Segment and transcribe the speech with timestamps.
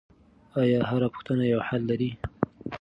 [0.61, 2.11] آیا هره پوښتنه یو حل لري؟